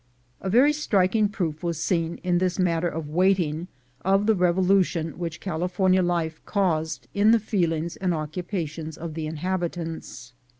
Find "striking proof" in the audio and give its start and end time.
0.73-1.61